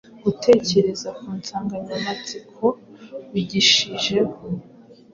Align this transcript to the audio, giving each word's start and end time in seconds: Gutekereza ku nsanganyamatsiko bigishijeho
Gutekereza 0.23 1.09
ku 1.19 1.27
nsanganyamatsiko 1.39 2.65
bigishijeho 3.31 4.35